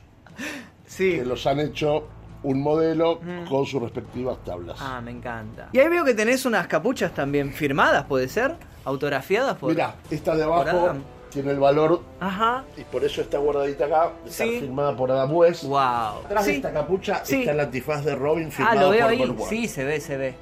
Sí. 0.87 1.13
que 1.17 1.25
los 1.25 1.47
han 1.47 1.61
hecho 1.61 2.07
un 2.47 2.63
modelo 2.63 3.21
con 3.49 3.67
sus 3.67 3.83
respectivas 3.83 4.39
tablas. 4.45 4.79
Ah, 4.81 5.01
me 5.01 5.11
encanta. 5.11 5.69
Y 5.73 5.79
ahí 5.81 5.89
veo 5.89 6.05
que 6.05 6.15
tenés 6.15 6.45
unas 6.47 6.67
capuchas 6.69 7.13
también 7.13 7.53
firmadas, 7.53 8.05
¿puede 8.05 8.29
ser? 8.29 8.55
Autografiadas 8.85 9.57
por. 9.57 9.71
Mirá, 9.71 9.97
esta 10.11 10.37
de 10.37 10.45
abajo 10.45 10.93
tiene 11.31 11.51
el 11.51 11.59
valor 11.59 12.03
Ajá. 12.21 12.65
y 12.77 12.83
por 12.85 13.05
eso 13.05 13.21
está 13.21 13.39
guardadita 13.39 13.87
acá. 13.87 14.13
Está 14.25 14.45
Sí. 14.45 14.61
firmada 14.61 14.97
por 14.97 15.11
Adam 15.11 15.33
West. 15.35 15.65
Wow. 15.65 15.77
Atrás 16.25 16.47
de 16.47 16.51
Sí. 16.53 16.57
esta 16.59 16.73
capucha 16.73 17.25
Sí. 17.25 17.41
está 17.41 17.51
el 17.53 17.61
antifaz 17.61 18.05
de 18.05 18.15
Robin 18.15 18.47
Ah, 18.47 18.51
firmado 18.53 18.81
lo 18.81 18.91
veo 18.91 19.35
por 19.35 19.49
ahí. 19.49 19.49
Sí, 19.49 19.67
se 19.69 19.85
ve, 19.85 20.01
se 20.01 20.17
ve. 20.17 20.35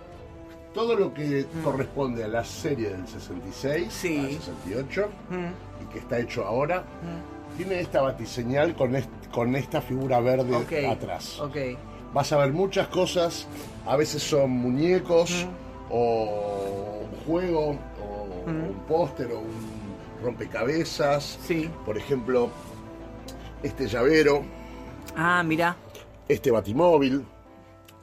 Todo 0.75 0.95
lo 0.97 1.15
que 1.15 1.47
corresponde 1.65 2.23
a 2.25 2.29
la 2.29 2.45
serie 2.45 2.91
del 2.91 3.07
66 3.09 3.93
Sí. 3.93 4.19
al 4.19 4.31
68 4.33 5.09
Mm, 5.31 5.85
y 5.85 5.93
que 5.93 6.01
está 6.01 6.19
hecho 6.19 6.45
ahora, 6.45 6.81
mm. 6.81 7.57
tiene 7.57 7.81
esta 7.81 8.03
batiseñal 8.03 8.75
con, 8.75 8.95
est- 8.97 9.09
con 9.33 9.55
esta 9.57 9.81
figura 9.81 10.21
verde 10.21 10.87
atrás. 10.89 11.41
Ok. 11.41 11.57
Vas 12.15 12.33
a 12.33 12.37
ver 12.37 12.53
muchas 12.53 12.87
cosas, 12.89 13.47
a 13.87 13.97
veces 13.97 14.23
son 14.23 14.49
muñecos 14.51 15.45
Mm. 15.45 15.49
o 15.91 17.01
un 17.11 17.25
juego 17.27 17.71
o 18.01 18.51
Mm. 18.51 18.65
un 18.71 18.75
póster 18.87 19.33
o 19.33 19.41
un 19.41 19.85
rompecabezas. 20.23 21.39
Sí. 21.45 21.69
Por 21.85 21.99
ejemplo, 21.99 22.51
este 23.65 23.89
llavero, 23.89 24.43
Ah, 25.17 25.43
mira. 25.45 25.77
este 26.29 26.51
batimóvil. 26.53 27.25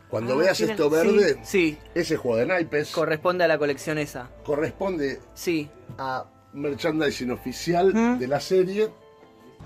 Cuando 0.10 0.34
Ah, 0.34 0.38
veas 0.38 0.58
tiene- 0.58 0.74
esto 0.74 0.89
verde, 0.89 1.39
Sí, 1.44 1.77
ese 1.96 2.18
juego 2.18 2.36
de 2.38 2.46
naipes 2.46 2.91
corresponde 2.91 3.46
a 3.46 3.48
la 3.48 3.58
colección 3.58 3.98
esa. 3.98 4.30
corresponde 4.44 5.20
Sí. 5.34 5.70
a 5.98 6.25
merchandising 6.51 7.32
oficial 7.32 7.94
Mm. 7.94 8.20
de 8.20 8.27
la 8.27 8.41
serie 8.41 8.89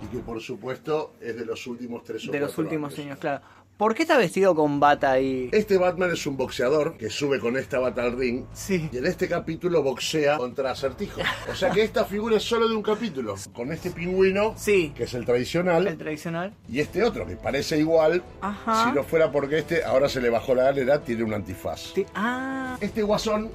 y 0.03 0.05
que 0.15 0.19
por 0.19 0.39
supuesto 0.39 1.13
es 1.19 1.35
de 1.35 1.45
los 1.45 1.65
últimos 1.65 2.03
tres 2.03 2.29
o 2.29 2.31
De 2.31 2.39
los 2.39 2.55
últimos 2.59 2.95
años, 2.99 3.17
claro. 3.17 3.41
¿Por 3.77 3.93
qué 3.93 4.03
está 4.03 4.17
vestido 4.17 4.55
con 4.55 4.79
bata 4.79 5.11
ahí? 5.11 5.49
Este 5.51 5.77
Batman 5.77 6.09
es 6.13 6.25
un 6.25 6.37
boxeador 6.37 6.95
que 6.97 7.09
sube 7.09 7.41
con 7.41 7.57
esta 7.57 7.77
bata 7.77 8.03
al 8.03 8.17
ring 8.17 8.45
Sí. 8.53 8.89
y 8.89 8.97
en 8.97 9.05
este 9.05 9.27
capítulo 9.27 9.83
boxea 9.83 10.37
contra 10.37 10.71
Acertijo. 10.71 11.19
O 11.51 11.55
sea 11.55 11.71
que 11.71 11.83
esta 11.83 12.05
figura 12.05 12.37
es 12.37 12.43
solo 12.43 12.69
de 12.69 12.75
un 12.75 12.81
capítulo. 12.81 13.35
Con 13.53 13.73
este 13.73 13.91
pingüino, 13.91 14.53
Sí. 14.57 14.93
que 14.95 15.03
es 15.03 15.13
el 15.13 15.25
tradicional, 15.25 15.87
El 15.87 15.97
tradicional. 15.97 16.53
y 16.69 16.79
este 16.79 17.03
otro 17.03 17.25
que 17.27 17.35
parece 17.35 17.77
igual, 17.77 18.23
Ajá. 18.39 18.85
si 18.85 18.95
no 18.95 19.03
fuera 19.03 19.29
porque 19.29 19.57
este 19.57 19.83
ahora 19.83 20.07
se 20.07 20.21
le 20.21 20.29
bajó 20.29 20.55
la 20.55 20.63
galera, 20.63 21.01
tiene 21.03 21.23
un 21.25 21.33
antifaz. 21.33 21.91
Sí. 21.95 22.05
Ah, 22.15 22.77
Este 22.79 23.03
guasón, 23.03 23.49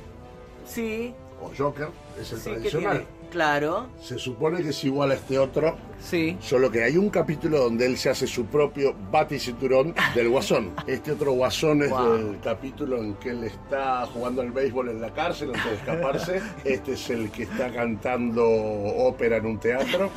sí. 0.67 1.15
o 1.41 1.51
Joker, 1.57 1.89
es 2.21 2.31
el 2.33 2.39
Sí, 2.41 2.45
¿qué 2.45 2.51
tradicional. 2.57 3.07
Claro, 3.31 3.87
Se 4.01 4.19
supone 4.19 4.63
que 4.63 4.71
es 4.71 4.85
igual 4.85 5.13
a 5.13 5.15
este 5.15 5.39
otro, 5.39 5.77
sí. 6.01 6.37
solo 6.41 6.71
que 6.71 6.83
hay 6.83 6.97
un 6.97 7.11
capítulo 7.11 7.59
donde 7.61 7.87
él 7.87 7.97
se 7.97 8.11
hace 8.11 8.27
su 8.27 8.47
propio 8.47 8.95
baticinturón 9.11 9.95
del 10.15 10.29
guasón. 10.29 10.73
Este 10.87 11.13
otro 11.13 11.33
guasón 11.33 11.83
es 11.83 11.91
Wow. 11.91 12.13
del 12.15 12.41
capítulo 12.41 12.99
en 12.99 13.15
que 13.15 13.31
él 13.31 13.45
está 13.45 14.05
jugando 14.07 14.43
al 14.43 14.51
béisbol 14.51 14.89
en 14.89 15.01
la 15.01 15.11
cárcel 15.15 15.49
antes 15.55 15.65
de 15.65 15.75
escaparse. 15.77 16.41
Este 16.65 16.93
es 16.95 17.11
el 17.11 17.31
que 17.31 17.45
está 17.45 17.71
cantando 17.73 18.45
ópera 18.45 19.37
en 19.37 19.47
un 19.47 19.59
teatro. 19.61 20.11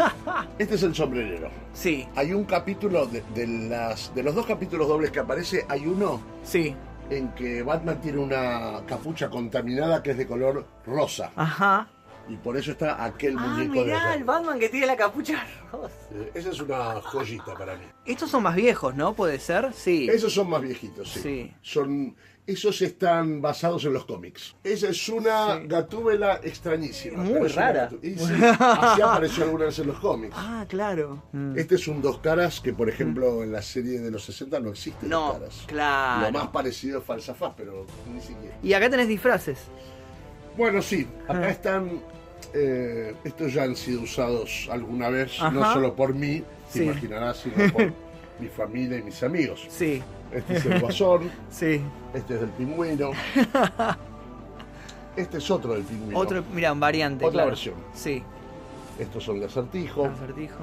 Este 0.57 0.75
es 0.75 0.83
el 0.83 0.95
sombrerero. 0.95 1.49
Sí, 1.73 2.07
Hay 2.15 2.33
un 2.33 2.43
capítulo 2.45 3.05
de, 3.05 3.23
de 3.35 3.47
las, 3.69 4.13
de 4.15 4.23
los 4.23 4.35
dos 4.35 4.45
capítulos 4.45 4.87
dobles 4.87 5.11
que 5.11 5.19
aparece, 5.19 5.65
hay 5.69 5.85
uno 5.87 6.19
sí. 6.43 6.75
en 7.09 7.29
que 7.29 7.63
Batman 7.63 7.99
tiene 8.01 8.19
una 8.19 8.81
capucha 8.87 9.29
contaminada 9.29 10.01
que 10.03 10.11
es 10.11 10.17
de 10.17 10.25
color 10.27 10.65
rosa. 10.85 11.31
Ajá. 11.35 11.87
Y 12.29 12.37
por 12.37 12.55
eso 12.55 12.71
está 12.71 13.03
aquel 13.03 13.35
Ah, 13.37 13.41
muñeco 13.47 13.73
de 13.79 13.83
mirá, 13.85 13.99
rosa. 13.99 14.13
el 14.15 14.23
Batman 14.23 14.59
que 14.59 14.69
tiene 14.69 14.85
la 14.85 14.95
capucha 14.95 15.45
rosa. 15.71 15.93
Eh, 16.13 16.31
Esa 16.33 16.49
es 16.51 16.59
una 16.61 17.01
joyita 17.01 17.53
para 17.53 17.75
mí. 17.75 17.83
Estos 18.05 18.29
son 18.31 18.43
más 18.43 18.55
viejos, 18.55 18.95
¿no? 18.95 19.13
¿Puede 19.13 19.39
ser? 19.39 19.73
Sí. 19.73 20.07
Esos 20.09 20.33
son 20.33 20.49
más 20.49 20.61
viejitos, 20.61 21.09
sí. 21.11 21.19
Sí. 21.21 21.53
Son, 21.61 22.15
esos 22.47 22.81
están 22.81 23.41
basados 23.41 23.83
en 23.85 23.93
los 23.93 24.05
cómics. 24.05 24.55
Esa 24.63 24.87
es 24.89 25.09
una 25.09 25.55
Sí. 25.61 25.67
gatúbela 25.67 26.39
extrañísima. 26.43 27.23
Muy 27.23 27.33
una 27.39 27.49
rara. 27.49 27.89
gatu- 27.89 27.99
y 28.03 28.17
sí, 28.17 28.33
así 28.59 29.01
apareció 29.01 29.43
alguna 29.43 29.65
vez 29.65 29.79
en 29.79 29.87
los 29.87 29.99
cómics. 29.99 30.35
Ah, 30.37 30.65
claro. 30.69 31.23
Mm. 31.33 31.57
Este 31.57 31.75
es 31.75 31.87
un 31.89 32.01
dos 32.01 32.19
caras 32.19 32.61
que, 32.61 32.71
por 32.73 32.87
ejemplo, 32.89 33.43
en 33.43 33.51
la 33.51 33.61
serie 33.61 33.99
de 33.99 34.09
los 34.11 34.23
60 34.23 34.61
no 34.61 34.69
existe 34.69 35.07
No, 35.07 35.27
dos 35.27 35.33
caras. 35.39 35.63
claro. 35.67 36.31
Lo 36.31 36.39
más 36.39 36.47
parecido 36.47 36.99
es 36.99 37.05
Falsafaz, 37.05 37.53
pero 37.57 37.85
ni 38.13 38.21
siquiera. 38.21 38.55
Y 38.63 38.71
acá 38.73 38.89
tenés 38.89 39.09
disfraces. 39.09 39.59
Bueno, 40.57 40.81
sí, 40.81 41.07
acá 41.27 41.49
están. 41.49 41.99
eh, 42.53 43.15
estos 43.23 43.53
ya 43.53 43.63
han 43.63 43.75
sido 43.75 44.01
usados 44.01 44.67
alguna 44.71 45.09
vez, 45.09 45.39
no 45.51 45.73
solo 45.73 45.95
por 45.95 46.13
mí, 46.13 46.43
te 46.71 46.79
Sí. 46.79 46.83
imaginarás, 46.85 47.37
sino 47.37 47.55
por 47.73 47.91
mi 48.39 48.47
familia 48.47 48.97
y 48.97 49.03
mis 49.03 49.21
amigos. 49.23 49.65
Sí, 49.69 50.01
Este 50.31 50.57
es 50.57 50.65
el 50.65 50.79
guasón, 50.79 51.31
sí. 51.49 51.81
este 52.13 52.35
es 52.35 52.41
del 52.41 52.49
pingüino. 52.51 53.11
Este 55.15 55.37
es 55.37 55.51
otro 55.51 55.73
del 55.73 55.83
pingüino. 55.83 56.17
Otro, 56.17 56.43
mira, 56.53 56.73
variante. 56.73 57.23
Otra 57.23 57.33
claro. 57.35 57.49
versión. 57.49 57.75
Sí. 57.93 58.23
Estos 58.97 59.23
son 59.23 59.39
de 59.39 59.45
acertijo. 59.45 60.05
Acertijo. 60.07 60.55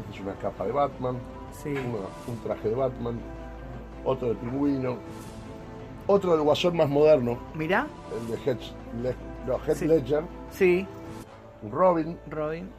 Esta 0.00 0.14
es 0.14 0.20
una 0.22 0.32
capa 0.34 0.64
de 0.64 0.72
Batman. 0.72 1.18
Sí. 1.62 1.68
una- 1.68 2.08
un 2.26 2.38
traje 2.42 2.68
de 2.70 2.74
Batman. 2.74 3.18
Otro 4.02 4.28
del 4.28 4.38
pingüino. 4.38 4.96
Otro 6.10 6.32
del 6.32 6.40
guasón 6.42 6.74
más 6.76 6.88
moderno, 6.88 7.38
Mirá. 7.54 7.86
el 8.18 8.28
de 8.30 8.36
Heath, 8.44 8.60
Le- 9.02 9.14
no, 9.46 9.58
Heath 9.58 9.76
Sí. 9.76 9.86
Ledger. 9.86 10.24
Sí. 10.50 10.86
Robin. 11.70 12.18
Robin. 12.30 12.70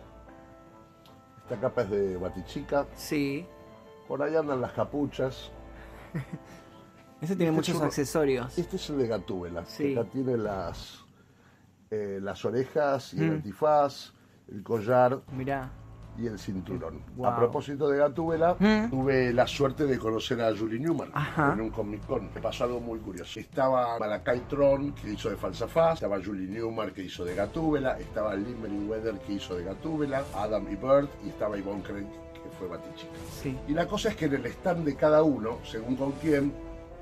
Esta 1.44 1.62
capa 1.62 1.84
es 1.84 1.90
de 1.92 2.18
Batichica. 2.18 2.86
Sí. 2.96 3.46
Por 4.08 4.22
ahí 4.24 4.36
andan 4.36 4.60
las 4.62 4.72
capuchas. 4.74 5.52
Ese 7.22 7.36
tiene 7.36 7.52
Este 7.52 7.52
muchos 7.52 7.76
es 7.76 7.82
accesorios. 7.82 8.58
Este 8.58 8.78
es 8.78 8.90
el 8.90 8.98
de 8.98 9.08
Gatúbela. 9.08 9.64
Sí. 9.66 9.96
Acá 9.96 10.10
tiene 10.10 10.36
las, 10.38 11.06
eh, 11.92 12.20
las 12.22 12.44
orejas 12.46 13.14
y 13.14 13.20
el 13.20 13.30
Mm. 13.32 13.34
antifaz, 13.36 14.12
el 14.48 14.64
collar 14.64 15.22
Mirá. 15.32 15.70
Y 16.20 16.28
el 16.28 16.38
cinturón. 16.40 17.02
Wow. 17.16 17.26
A 17.28 17.38
propósito 17.38 17.88
de 17.90 17.98
Gatúbela, 18.00 18.56
Mm. 18.60 18.90
tuve 18.90 19.32
la 19.34 19.48
suerte 19.48 19.86
de 19.86 19.98
conocer 19.98 20.42
a 20.42 20.56
Julie 20.56 20.80
Newman 20.80 21.10
Ajá. 21.14 21.54
en 21.54 21.62
un 21.62 21.70
Comic 21.70 22.06
Con. 22.06 22.30
Me 22.34 22.42
pasó 22.42 22.66
algo 22.66 22.80
muy 22.80 23.00
curioso. 23.00 23.40
Estaba 23.40 23.98
Malakai 24.00 24.42
Tron, 24.48 24.92
que 24.94 25.12
hizo 25.14 25.30
de 25.30 25.38
Falsafaz, 25.38 25.96
estaba 25.96 26.18
Julie 26.24 26.48
Newman, 26.48 26.92
que 26.92 27.04
hizo 27.04 27.24
de 27.24 27.36
Gatúbela, 27.36 27.98
estaba 28.00 28.36
Lin 28.36 28.90
Weather, 28.90 29.20
que 29.20 29.34
hizo 29.34 29.56
de 29.56 29.64
Gatúbela, 29.64 30.24
Adam 30.36 30.66
y 30.72 30.76
Bird, 30.76 31.08
y 31.26 31.30
estaba 31.30 31.58
Yvonne 31.58 31.84
Craig, 31.84 32.06
que 32.34 32.50
fue 32.58 32.68
Batichica. 32.68 33.12
Sí. 33.42 33.58
Y 33.68 33.74
la 33.74 33.88
cosa 33.88 34.10
es 34.10 34.16
que 34.16 34.26
en 34.26 34.34
el 34.36 34.46
stand 34.48 34.86
de 34.86 34.96
cada 34.96 35.24
uno, 35.24 35.60
según 35.64 35.96
con 35.96 36.12
quién, 36.14 36.54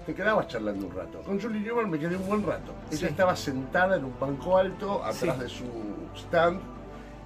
te 0.05 0.13
quedabas 0.15 0.47
charlando 0.47 0.87
un 0.87 0.93
rato. 0.95 1.19
Con 1.21 1.39
Julie 1.41 1.59
Newman 1.59 1.89
me 1.89 1.99
quedé 1.99 2.15
un 2.15 2.25
buen 2.27 2.45
rato. 2.45 2.71
Ella 2.89 2.97
Sí. 2.97 3.05
estaba 3.07 3.35
sentada 3.35 3.97
en 3.97 4.05
un 4.05 4.13
banco 4.19 4.57
alto, 4.57 5.03
atrás 5.03 5.35
Sí. 5.35 5.41
de 5.43 5.49
su 5.49 5.65
stand, 6.15 6.61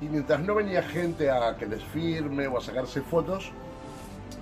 y 0.02 0.06
mientras 0.06 0.42
no 0.42 0.56
venía 0.56 0.82
gente 0.82 1.30
a 1.30 1.56
que 1.56 1.68
les 1.68 1.84
firme 1.84 2.48
o 2.48 2.58
a 2.58 2.62
sacarse 2.62 3.02
fotos, 3.02 3.52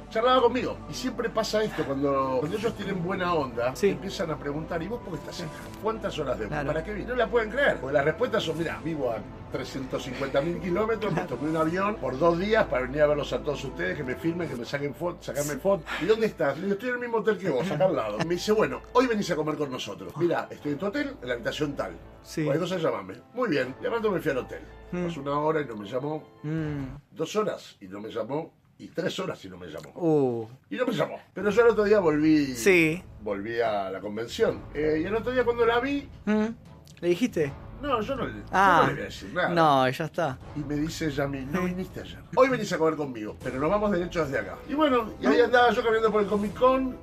charlaba 0.10 0.42
conmigo. 0.42 0.78
Y 0.90 0.94
siempre 0.94 1.30
pasa 1.30 1.64
esto, 1.64 1.84
cuando, 1.86 2.38
cuando 2.40 2.58
ellos 2.58 2.74
tienen 2.76 3.04
buena 3.04 3.34
onda, 3.34 3.76
Sí. 3.76 3.90
empiezan 3.90 4.32
a 4.32 4.38
preguntar, 4.38 4.82
¿y 4.82 4.88
vos 4.88 5.00
por 5.02 5.14
qué 5.14 5.20
estás 5.20 5.42
acá? 5.42 5.52
¿Cuántas 5.82 6.18
horas 6.20 6.40
de 6.40 6.48
Claro. 6.48 6.68
¿Para 6.68 6.84
qué 6.84 6.94
vine? 6.94 7.08
No 7.08 7.16
la 7.16 7.28
pueden 7.28 7.50
creer. 7.52 7.78
Porque 7.80 7.94
las 7.94 8.06
respuestas 8.06 8.44
son, 8.44 8.58
mira, 8.58 8.80
vivo 8.84 9.12
a 9.12 9.18
350 9.52 10.42
mil 10.42 10.60
kilómetros, 10.60 11.14
me 11.14 11.22
tomé 11.22 11.50
un 11.50 11.58
avión 11.58 11.96
por 11.96 12.18
dos 12.18 12.38
días 12.38 12.66
para 12.66 12.84
venir 12.84 13.02
a 13.02 13.08
verlos 13.08 13.32
a 13.34 13.40
todos 13.40 13.64
ustedes, 13.64 13.98
que 13.98 14.04
me 14.04 14.16
filmen, 14.16 14.48
que 14.48 14.56
me 14.56 14.66
saquen 14.66 14.94
fotos, 14.94 15.26
sacarme 15.26 15.56
fotos. 15.56 15.86
¿Y 16.02 16.06
dónde 16.06 16.28
estás? 16.28 16.56
Le 16.58 16.64
digo, 16.64 16.74
estoy 16.74 16.90
en 16.90 16.96
el 16.96 17.02
mismo 17.02 17.18
hotel 17.18 17.38
que 17.38 17.50
vos, 17.50 17.70
acá 17.72 17.86
al 17.86 17.96
lado. 17.96 18.18
Y 18.22 18.26
me 18.28 18.36
dice, 18.36 18.52
bueno, 18.52 18.82
hoy 18.94 19.08
venís 19.08 19.30
a 19.32 19.36
comer 19.36 19.56
con 19.56 19.72
nosotros. 19.72 20.14
Mira, 20.18 20.48
estoy 20.50 20.74
en 20.74 20.78
tu 20.78 20.86
hotel, 20.88 21.16
en 21.22 21.28
la 21.28 21.34
habitación 21.36 21.74
tal. 21.76 21.94
Sí. 22.24 22.44
Cualquier 22.46 22.70
cosa 22.70 22.78
llamame. 22.78 23.16
Muy 23.34 23.50
bien. 23.50 23.74
Pronto 23.82 24.12
me 24.12 24.20
fui 24.20 24.32
al 24.32 24.38
hotel. 24.40 24.62
Mm. 24.92 25.06
Pasó 25.06 25.22
una 25.22 25.40
hora 25.40 25.62
y 25.62 25.66
no 25.66 25.76
me 25.76 25.88
llamó. 25.88 26.24
Mm. 26.44 26.84
Dos 27.12 27.36
horas 27.36 27.78
y 27.80 27.88
no 27.88 28.00
me 28.02 28.10
llamó. 28.10 28.54
Y 28.80 28.88
tres 28.88 29.20
horas 29.20 29.44
y 29.44 29.50
no 29.50 29.58
me 29.58 29.68
llamó. 29.68 29.90
Uh. 29.96 30.48
Y 30.70 30.78
no 30.78 30.86
me 30.86 30.94
llamó. 30.94 31.20
Pero 31.34 31.50
yo 31.50 31.62
el 31.64 31.68
otro 31.72 31.84
día 31.84 32.00
volví. 32.00 32.56
Sí. 32.56 33.04
Volví 33.22 33.60
a 33.60 33.90
la 33.90 34.00
convención. 34.00 34.62
Eh, 34.74 35.02
y 35.02 35.06
el 35.06 35.14
otro 35.16 35.32
día 35.34 35.44
cuando 35.44 35.66
la 35.66 35.80
vi. 35.82 36.08
Mm. 36.26 36.46
¿Le 37.02 37.08
dijiste? 37.10 37.52
No, 37.82 38.02
yo 38.02 38.16
no, 38.16 38.26
le- 38.26 38.34
yo 38.34 38.44
Ah. 38.52 38.80
no 38.84 38.88
le 38.88 38.94
voy 38.94 39.02
a 39.02 39.06
decir 39.06 39.34
nada. 39.34 39.50
No, 39.50 39.90
ya 39.90 40.06
está. 40.06 40.38
Y 40.56 40.60
me 40.60 40.76
dice 40.76 41.08
ella 41.08 41.26
a 41.26 41.28
mí, 41.28 41.46
no 41.52 41.64
viniste 41.64 42.00
ayer. 42.02 42.20
Hoy 42.36 42.50
venís 42.50 42.72
a 42.74 42.78
comer 42.78 42.96
conmigo, 42.96 43.36
pero 43.44 43.60
nos 43.60 43.70
vamos 43.70 43.92
derecho 43.92 44.24
desde 44.26 44.40
acá. 44.40 44.58
Y 44.70 44.74
bueno, 44.74 45.14
y 45.22 45.26
ahí 45.28 45.40
andaba 45.42 45.72
yo 45.72 45.82
caminando 45.82 46.12
por 46.12 46.22
el 46.22 46.28
Comic 46.28 46.54
Con. 46.58 46.98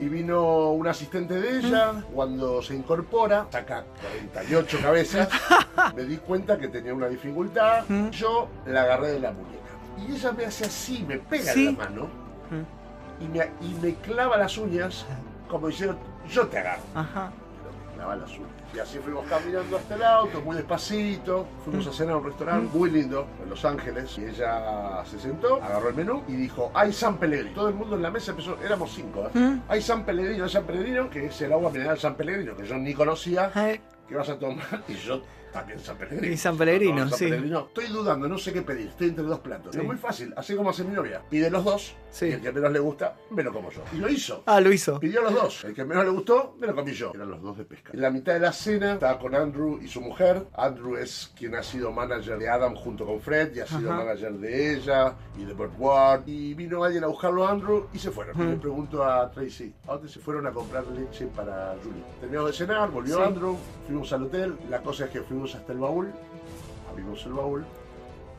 Y 0.00 0.06
vino 0.08 0.70
un 0.72 0.88
asistente 0.88 1.40
de 1.40 1.58
ella, 1.60 2.02
cuando 2.12 2.60
se 2.60 2.74
incorpora, 2.74 3.46
saca 3.52 3.84
48 4.32 4.78
cabezas, 4.82 5.28
me 5.94 6.02
di 6.02 6.16
cuenta 6.16 6.58
que 6.58 6.66
tenía 6.66 6.92
una 6.92 7.06
dificultad, 7.08 7.84
Mm. 7.88 8.10
yo 8.10 8.48
la 8.66 8.82
agarré 8.82 9.12
de 9.12 9.20
la 9.20 9.30
muñeca. 9.30 9.62
Y 9.98 10.12
ella 10.12 10.32
me 10.32 10.44
hace 10.46 10.64
así, 10.64 11.04
me 11.06 11.18
pega 11.18 11.52
Sí. 11.52 11.68
en 11.68 11.78
la 11.78 11.84
mano 11.84 12.08
Mm. 12.50 13.22
y 13.24 13.28
me, 13.28 13.38
y 13.60 13.74
me 13.80 13.94
clava 13.96 14.36
las 14.36 14.56
uñas, 14.58 15.06
como 15.48 15.68
diciendo, 15.68 15.96
yo 16.28 16.46
te 16.48 16.58
agarro. 16.58 16.82
Ajá. 16.94 17.32
Pero 17.62 17.70
me 17.88 17.94
clava 17.94 18.16
las 18.16 18.30
uñas. 18.30 18.50
Y 18.74 18.78
así 18.80 18.98
fuimos 18.98 19.24
caminando 19.26 19.76
hasta 19.76 19.94
el 19.94 20.02
auto, 20.02 20.40
muy 20.40 20.56
despacito. 20.56 21.46
Fuimos 21.64 21.86
a 21.86 21.92
cenar 21.92 22.14
a 22.14 22.16
un 22.16 22.24
restaurante 22.24 22.76
muy 22.76 22.90
lindo 22.90 23.24
en 23.40 23.48
Los 23.50 23.64
Ángeles. 23.64 24.18
Y 24.18 24.24
ella 24.24 25.04
se 25.04 25.20
sentó, 25.20 25.62
agarró 25.62 25.90
el 25.90 25.94
menú 25.94 26.24
y 26.26 26.32
dijo: 26.32 26.72
Hay 26.74 26.92
San 26.92 27.18
Pellegrino. 27.18 27.54
Todo 27.54 27.68
el 27.68 27.74
mundo 27.76 27.94
en 27.94 28.02
la 28.02 28.10
mesa 28.10 28.32
empezó, 28.32 28.58
éramos 28.64 28.92
cinco. 28.92 29.28
¿eh? 29.32 29.38
Mm. 29.38 29.62
Hay 29.68 29.80
San 29.80 30.04
Pellegrino, 30.04 30.42
hay 30.42 30.50
San 30.50 30.64
Pellegrino, 30.64 31.08
que 31.08 31.26
es 31.26 31.40
el 31.42 31.52
agua 31.52 31.70
mineral 31.70 31.96
San 31.96 32.16
Pellegrino, 32.16 32.56
que 32.56 32.66
yo 32.66 32.76
ni 32.76 32.94
conocía. 32.94 33.52
¿Qué 34.08 34.14
vas 34.16 34.28
a 34.28 34.38
tomar? 34.40 34.66
Y 34.88 34.94
yo 34.94 35.22
también 35.54 35.78
San 35.78 35.96
Pellegrino. 35.96 36.32
Y 36.34 36.36
San 36.36 36.58
Pellegrino, 36.58 37.04
No, 37.04 37.08
San 37.08 37.18
sí. 37.18 37.24
Pellegrino. 37.26 37.60
Estoy 37.68 37.86
dudando, 37.86 38.28
no 38.28 38.36
sé 38.36 38.52
qué 38.52 38.60
pedir. 38.62 38.88
Estoy 38.88 39.08
entre 39.08 39.24
dos 39.24 39.38
platos. 39.38 39.72
Sí. 39.74 39.80
Es 39.80 39.86
muy 39.86 39.96
fácil, 39.96 40.34
así 40.36 40.54
como 40.54 40.70
hace 40.70 40.84
mi 40.84 40.92
novia. 40.94 41.22
Pide 41.30 41.48
los 41.50 41.64
dos. 41.64 41.94
Sí. 42.10 42.26
Y 42.26 42.32
el 42.32 42.40
que 42.42 42.52
menos 42.52 42.70
le 42.72 42.78
gusta, 42.78 43.16
me 43.30 43.42
lo 43.42 43.52
como 43.52 43.70
yo. 43.70 43.82
Y 43.92 43.96
lo 43.96 44.08
hizo. 44.08 44.42
Ah, 44.46 44.60
lo 44.60 44.72
hizo. 44.72 45.00
Pidió 45.00 45.22
los 45.22 45.34
dos. 45.34 45.64
El 45.64 45.74
que 45.74 45.84
menos 45.84 46.04
le 46.04 46.10
gustó, 46.10 46.54
me 46.58 46.66
lo 46.66 46.74
comí 46.74 46.92
yo. 46.92 47.12
Eran 47.14 47.30
los 47.30 47.40
dos 47.42 47.56
de 47.56 47.64
pesca. 47.64 47.90
En 47.92 48.00
la 48.02 48.10
mitad 48.10 48.34
de 48.34 48.40
la 48.40 48.52
cena 48.52 48.94
estaba 48.94 49.18
con 49.18 49.34
Andrew 49.34 49.80
y 49.82 49.88
su 49.88 50.00
mujer. 50.00 50.46
Andrew 50.54 50.96
es 50.96 51.32
quien 51.36 51.54
ha 51.54 51.62
sido 51.62 51.90
manager 51.92 52.38
de 52.38 52.48
Adam 52.48 52.74
junto 52.74 53.06
con 53.06 53.20
Fred 53.20 53.54
y 53.56 53.60
ha 53.60 53.66
sido 53.66 53.90
Ajá. 53.92 54.04
manager 54.04 54.32
de 54.34 54.74
ella 54.74 55.14
y 55.36 55.44
de 55.44 55.52
Burt 55.54 55.72
Ward. 55.78 56.22
Y 56.26 56.54
vino 56.54 56.84
alguien 56.84 57.04
a 57.04 57.06
buscarlo 57.08 57.46
a 57.46 57.50
Andrew 57.52 57.86
y 57.92 57.98
se 57.98 58.10
fueron. 58.10 58.40
Y 58.40 58.50
le 58.50 58.56
pregunto 58.56 59.04
a 59.04 59.30
Tracy, 59.30 59.72
¿a 59.88 59.92
dónde 59.94 60.08
se 60.08 60.20
fueron 60.20 60.46
a 60.46 60.52
comprar 60.52 60.86
leche 60.88 61.26
para 61.28 61.74
Julie? 61.82 62.02
Terminamos 62.20 62.50
de 62.52 62.56
cenar, 62.56 62.90
volvió 62.90 63.16
Sí. 63.16 63.22
Andrew, 63.22 63.56
fuimos 63.86 64.12
al 64.12 64.22
hotel. 64.24 64.56
La 64.70 64.80
cosa 64.82 65.04
es 65.06 65.10
que 65.10 65.20
fuimos 65.22 65.43
hasta 65.54 65.72
el 65.72 65.78
baúl, 65.78 66.12
abrimos 66.90 67.24
el 67.26 67.32
baúl, 67.32 67.64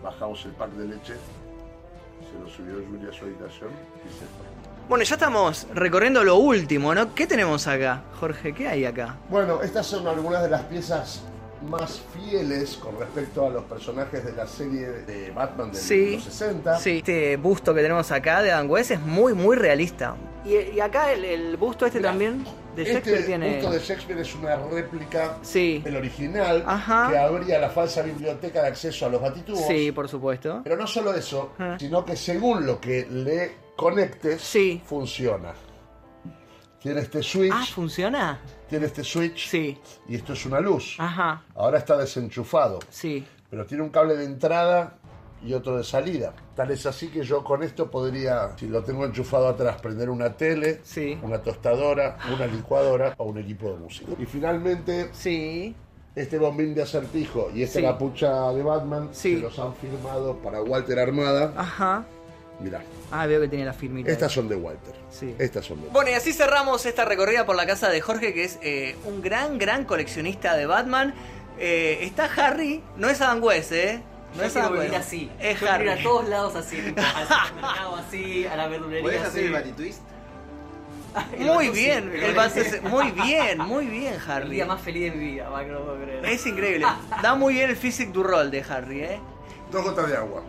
bajamos 0.01 0.45
el 0.45 0.51
pack 0.51 0.71
de 0.71 0.87
leche, 0.87 1.13
se 1.13 2.39
lo 2.41 2.49
subió 2.49 2.75
Julie 2.89 3.09
a 3.09 3.13
su 3.13 3.25
habitación 3.25 3.69
y 4.05 4.09
se 4.13 4.19
fue. 4.19 4.45
Bueno, 4.87 5.03
ya 5.03 5.15
estamos 5.15 5.67
recorriendo 5.73 6.23
lo 6.23 6.35
último, 6.37 6.93
¿no? 6.95 7.13
¿Qué 7.13 7.27
tenemos 7.27 7.67
acá, 7.67 8.03
Jorge? 8.19 8.53
¿Qué 8.53 8.67
hay 8.67 8.85
acá? 8.85 9.17
Bueno, 9.29 9.61
estas 9.61 9.85
son 9.87 10.07
algunas 10.07 10.43
de 10.43 10.49
las 10.49 10.61
piezas 10.63 11.21
más 11.69 12.01
fieles 12.13 12.75
con 12.77 12.99
respecto 12.99 13.47
a 13.47 13.49
los 13.49 13.63
personajes 13.63 14.23
de 14.23 14.33
la 14.33 14.45
serie 14.45 14.87
de 14.87 15.31
Batman 15.31 15.71
de 15.71 15.77
Sí. 15.79 16.15
los 16.15 16.25
60. 16.25 16.77
Sí, 16.79 16.97
este 16.97 17.37
busto 17.37 17.73
que 17.73 17.81
tenemos 17.81 18.11
acá 18.11 18.43
de 18.43 18.49
Dan 18.49 18.69
West 18.69 18.91
es 18.91 18.99
muy, 18.99 19.33
muy 19.33 19.55
realista. 19.55 20.15
Y, 20.45 20.53
y 20.75 20.79
acá 20.79 21.11
el, 21.11 21.25
el 21.25 21.57
busto 21.57 21.87
este 21.87 21.97
Mirá, 21.97 22.11
también 22.11 22.45
de 22.75 22.83
Shakespeare 22.85 23.15
este 23.15 23.27
tiene... 23.27 23.53
busto 23.55 23.71
de 23.71 23.79
Shakespeare 23.79 24.19
es 24.21 24.35
una 24.35 24.55
réplica 24.55 25.37
Sí, 25.41 25.79
del 25.83 25.95
original 25.97 26.63
Ajá. 26.67 27.09
que 27.11 27.17
abría 27.17 27.59
la 27.59 27.69
falsa 27.69 28.01
biblioteca 28.01 28.61
de 28.61 28.67
acceso 28.67 29.05
a 29.05 29.09
los 29.09 29.21
batitubos. 29.21 29.65
sí, 29.67 29.91
por 29.91 30.07
supuesto. 30.09 30.61
Pero 30.63 30.77
no 30.77 30.85
solo 30.87 31.13
eso, 31.13 31.53
sino 31.79 32.03
que 32.05 32.15
según 32.15 32.65
lo 32.65 32.79
que 32.79 33.07
le 33.09 33.55
conectes, 33.75 34.41
Sí. 34.41 34.81
funciona. 34.85 35.53
Tiene 36.79 37.01
este 37.01 37.23
switch. 37.23 37.51
Ah, 37.53 37.65
¿funciona? 37.73 38.39
Tiene 38.69 38.85
este 38.85 39.03
switch. 39.03 39.49
Sí. 39.49 39.77
Y 40.07 40.15
esto 40.15 40.33
es 40.33 40.45
una 40.45 40.59
luz. 40.59 40.95
Ajá, 40.99 41.41
Ahora 41.55 41.79
está 41.79 41.97
desenchufado. 41.97 42.79
sí. 42.89 43.25
Pero 43.49 43.65
tiene 43.65 43.83
un 43.83 43.89
cable 43.89 44.17
de 44.17 44.25
entrada 44.25 44.97
y 45.45 45.53
otro 45.53 45.77
de 45.77 45.83
salida. 45.83 46.33
Tal 46.55 46.71
es 46.71 46.85
así 46.85 47.07
que 47.09 47.23
yo 47.23 47.43
con 47.43 47.63
esto 47.63 47.89
podría, 47.91 48.51
si 48.57 48.67
lo 48.67 48.83
tengo 48.83 49.05
enchufado 49.05 49.47
atrás, 49.47 49.79
prender 49.81 50.09
una 50.09 50.35
tele, 50.35 50.79
Sí. 50.83 51.17
una 51.21 51.39
tostadora, 51.39 52.17
una 52.33 52.47
licuadora 52.47 53.13
o 53.17 53.25
un 53.25 53.37
equipo 53.37 53.69
de 53.71 53.77
música. 53.77 54.11
Y 54.17 54.25
finalmente, 54.25 55.09
Sí. 55.13 55.75
este 56.15 56.37
bombín 56.37 56.73
de 56.73 56.81
acertijo 56.83 57.51
y 57.53 57.63
esta 57.63 57.79
Sí. 57.79 57.85
capucha 57.85 58.51
de 58.53 58.63
Batman 58.63 59.09
Sí. 59.11 59.35
se 59.35 59.41
los 59.41 59.59
han 59.59 59.73
firmado 59.75 60.37
para 60.37 60.61
Walter 60.61 60.97
Armada. 60.99 61.53
Ajá. 61.57 62.05
Mirá, 62.61 62.81
Ah, 63.11 63.27
veo 63.27 63.41
que 63.41 63.49
tiene 63.49 63.65
la 63.65 63.73
firmita. 63.73 64.09
estas 64.09 64.31
son 64.31 64.47
de 64.47 64.55
Walter. 64.55 64.95
Sí. 65.09 65.35
Estas 65.37 65.65
son 65.65 65.81
de 65.81 65.89
Bueno, 65.89 66.09
y 66.11 66.13
así 66.13 66.31
cerramos 66.31 66.85
esta 66.85 67.03
recorrida 67.03 67.45
por 67.45 67.57
la 67.57 67.65
casa 67.67 67.89
de 67.89 67.99
Jorge, 67.99 68.33
que 68.33 68.45
es 68.45 68.57
eh, 68.61 68.95
un 69.05 69.21
gran, 69.21 69.57
gran 69.57 69.83
coleccionista 69.83 70.55
de 70.55 70.65
Batman. 70.65 71.13
Eh, 71.59 71.99
está 72.03 72.29
Harry, 72.37 72.81
no 72.97 73.09
es 73.09 73.19
Adam 73.21 73.43
West, 73.43 73.73
¿eh? 73.73 74.01
No 74.33 74.41
Yo 74.41 74.47
es 74.47 74.53
quiero 74.53 74.71
vivir 74.71 74.95
así. 74.95 75.31
Es 75.39 75.59
Yo 75.59 75.67
quiero 75.67 75.83
ir 75.83 75.89
Harry. 75.89 75.99
a 76.01 76.03
todos 76.03 76.27
lados 76.29 76.55
así, 76.55 76.77
al 76.97 77.27
supermercado 77.27 77.95
así, 77.95 78.45
a 78.47 78.55
la 78.57 78.67
verdulería 78.67 79.01
¿Puedes 79.01 79.21
así. 79.21 79.29
hacer 79.29 79.43
el 79.45 79.51
batitwist? 79.53 80.01
El 81.31 81.45
Muy 81.45 81.69
bien, 81.69 82.11
el 82.13 82.35
muy 82.83 83.11
bien, 83.11 83.57
muy 83.59 83.85
bien, 83.85 84.13
El 84.25 84.31
Harry. 84.31 84.49
día 84.49 84.65
más 84.65 84.81
feliz 84.81 85.11
de 85.13 85.17
mi 85.17 85.25
vida, 85.31 85.47
va, 85.49 85.63
que 85.63 85.71
no 85.71 85.79
puedo 85.79 85.95
creer. 86.01 86.25
Es 86.25 86.45
increíble. 86.45 86.85
Da 87.21 87.35
muy 87.35 87.53
bien 87.53 87.69
el 87.69 87.77
physic 87.77 88.09
du 88.11 88.21
rol 88.23 88.51
de 88.51 88.61
Harry, 88.69 89.01
¿eh? 89.03 89.19
Dos 89.71 89.83
gotas 89.85 90.09
de 90.09 90.17
agua. 90.17 90.43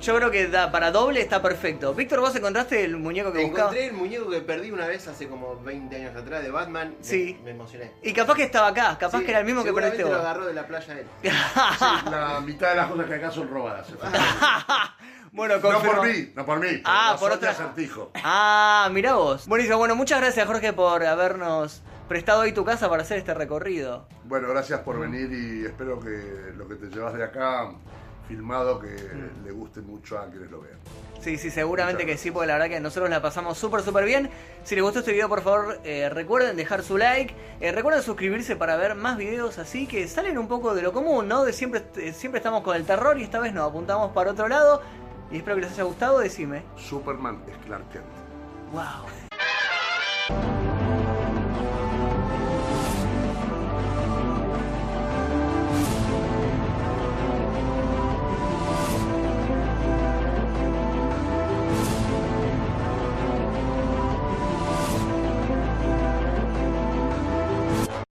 Yo 0.00 0.16
creo 0.16 0.30
que 0.30 0.48
da, 0.48 0.70
para 0.70 0.90
doble 0.90 1.20
está 1.20 1.40
perfecto. 1.40 1.94
Víctor, 1.94 2.20
¿vos 2.20 2.34
encontraste 2.36 2.84
el 2.84 2.96
muñeco 2.96 3.32
que 3.32 3.44
buscabas? 3.44 3.72
Encontré 3.72 3.86
el 3.86 3.92
muñeco 3.94 4.30
que 4.30 4.40
perdí 4.40 4.70
una 4.70 4.86
vez 4.86 5.06
hace 5.08 5.28
como 5.28 5.56
20 5.62 5.96
años 5.96 6.16
atrás 6.16 6.42
de 6.42 6.50
Batman. 6.50 6.94
Sí. 7.00 7.38
Me, 7.44 7.52
emocioné. 7.52 7.92
Y 8.02 8.12
capaz 8.12 8.34
que 8.34 8.42
estaba 8.44 8.68
acá, 8.68 8.96
capaz 8.98 9.18
Sí, 9.18 9.24
que 9.24 9.30
era 9.30 9.40
el 9.40 9.46
mismo 9.46 9.64
que 9.64 9.72
perdiste 9.72 10.02
lo 10.02 10.08
vos. 10.08 10.18
agarró 10.18 10.46
de 10.46 10.54
la 10.54 10.66
playa 10.66 10.98
él. 10.98 11.06
Sí, 11.22 12.10
la 12.10 12.40
mitad 12.44 12.70
de 12.70 12.76
las 12.76 12.86
cosas 12.90 13.06
que 13.06 13.14
acá 13.14 13.30
son 13.30 13.48
robadas. 13.48 13.88
bueno, 15.32 15.56
no 15.56 15.82
por 15.82 16.06
mí, 16.06 16.32
no 16.34 16.44
por 16.46 16.60
mí. 16.60 16.80
Ah, 16.84 17.16
por 17.18 17.32
otra- 17.32 17.50
acertijo. 17.50 18.10
Ah, 18.22 18.88
mira 18.92 19.14
vos. 19.14 19.46
Buenísimo. 19.46 19.78
Bueno, 19.78 19.96
muchas 19.96 20.20
gracias, 20.20 20.46
Jorge, 20.46 20.72
por 20.72 21.04
habernos 21.04 21.82
prestado 22.08 22.42
hoy 22.42 22.52
tu 22.52 22.64
casa 22.64 22.88
para 22.88 23.02
hacer 23.02 23.18
este 23.18 23.32
recorrido. 23.34 24.06
Bueno, 24.24 24.48
gracias 24.48 24.80
por 24.80 24.98
venir 25.00 25.32
y 25.32 25.64
espero 25.64 25.98
que 26.00 26.52
lo 26.56 26.68
que 26.68 26.74
te 26.74 26.86
llevas 26.86 27.14
de 27.14 27.24
acá 27.24 27.70
filmado 28.28 28.78
que 28.78 28.96
le 29.44 29.50
guste 29.52 29.80
mucho 29.80 30.18
a 30.18 30.26
quienes 30.28 30.50
lo 30.50 30.60
vean. 30.60 30.78
Sí, 31.20 31.38
sí, 31.38 31.50
seguramente 31.50 32.04
que 32.04 32.18
sí, 32.18 32.30
porque 32.30 32.46
la 32.48 32.54
verdad 32.54 32.68
que 32.68 32.80
nosotros 32.80 33.08
la 33.08 33.22
pasamos 33.22 33.56
súper, 33.56 33.82
súper 33.82 34.04
bien. 34.04 34.28
Si 34.62 34.74
les 34.74 34.84
gustó 34.84 34.98
este 34.98 35.12
video, 35.12 35.28
por 35.28 35.42
favor, 35.42 35.80
eh, 35.84 36.08
recuerden 36.10 36.56
dejar 36.56 36.82
su 36.82 36.98
like. 36.98 37.34
eh, 37.60 37.72
recuerden 37.72 38.02
suscribirse 38.02 38.56
para 38.56 38.76
ver 38.76 38.94
más 38.94 39.16
videos 39.16 39.58
así 39.58 39.86
que 39.86 40.06
salen 40.08 40.36
un 40.38 40.48
poco 40.48 40.74
de 40.74 40.82
lo 40.82 40.92
común, 40.92 41.28
¿no? 41.28 41.44
De 41.44 41.52
siempre, 41.52 41.82
eh, 41.96 42.12
siempre 42.12 42.38
estamos 42.38 42.62
con 42.62 42.76
el 42.76 42.84
terror 42.84 43.18
y 43.18 43.22
esta 43.22 43.40
vez 43.40 43.54
nos 43.54 43.68
apuntamos 43.68 44.12
para 44.12 44.32
otro 44.32 44.48
lado. 44.48 44.82
Y 45.30 45.38
espero 45.38 45.56
que 45.56 45.62
les 45.62 45.72
haya 45.72 45.84
gustado. 45.84 46.18
Decime. 46.18 46.62
Superman 46.76 47.42
es 47.48 47.56
Clark 47.66 47.88
Kent. 47.90 48.04
¡Wow! 48.72 50.63